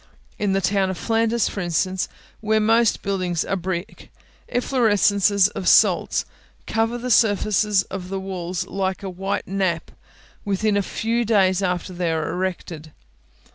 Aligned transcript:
In 0.39 0.53
the 0.53 0.61
town 0.61 0.89
of 0.89 0.97
Flanders, 0.97 1.47
for 1.47 1.59
instance, 1.61 2.09
where 2.39 2.59
most 2.59 3.03
buildings 3.03 3.45
are 3.45 3.49
of 3.53 3.61
brick, 3.61 4.11
effloresences 4.51 5.47
of 5.49 5.67
salts 5.67 6.25
cover 6.65 6.97
the 6.97 7.11
surfaces 7.11 7.83
of 7.83 8.09
the 8.09 8.19
walls, 8.19 8.65
like 8.65 9.03
a 9.03 9.09
white 9.11 9.47
nap, 9.47 9.91
within 10.43 10.75
a 10.75 10.81
few 10.81 11.23
days 11.23 11.61
after 11.61 11.93
they 11.93 12.11
are 12.11 12.31
erected. 12.31 12.91